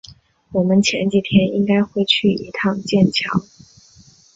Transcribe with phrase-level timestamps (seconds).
[0.53, 3.39] 我们前几天应该会去一趟剑桥